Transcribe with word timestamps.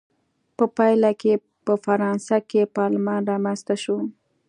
په 0.57 0.65
پایله 0.77 1.11
کې 1.21 1.31
یې 1.35 1.41
په 1.65 1.73
فرانسه 1.85 2.37
کې 2.49 2.71
پارلمان 2.77 3.21
رامنځته 3.31 3.75
شو. 3.83 3.97